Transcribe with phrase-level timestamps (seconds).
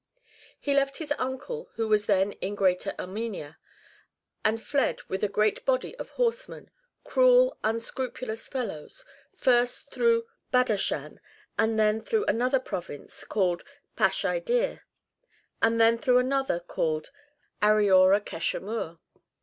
[0.59, 3.59] He left his uncle who was then in Greater Armenia,
[4.43, 6.71] and fled with a great body of horsemen,
[7.03, 11.19] cruel unscrupulous fellows, first through Badashan,
[11.55, 13.63] and then through another province called
[13.95, 14.85] Pasfiai Dir,
[15.61, 17.11] and then through another called
[17.61, 18.97] Ariora Keshemur.